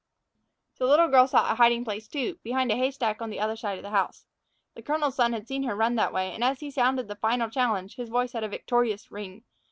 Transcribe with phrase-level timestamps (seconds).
[0.79, 3.55] The little girl sought a hiding place, too, behind a hay stack on the other
[3.55, 4.25] side of the house.
[4.73, 7.51] The colonel's son had seen her run that way, and as he sounded the final
[7.51, 9.43] challenge his voice had a victorious ring.